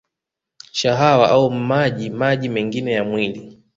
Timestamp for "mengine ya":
2.49-3.03